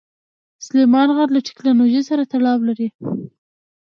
[0.65, 2.87] سلیمان غر له تکنالوژۍ سره تړاو لري.